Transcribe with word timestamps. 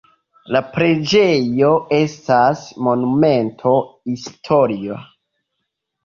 La 0.53 0.59
preĝejo 0.75 1.67
estas 1.97 2.63
Monumento 2.87 3.73
historia. 4.13 4.97